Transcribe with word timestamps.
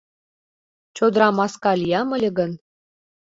Чодыра 0.95 1.27
маска 1.37 1.71
лиям 1.81 2.09
ыле 2.15 2.29
гын 2.37 2.51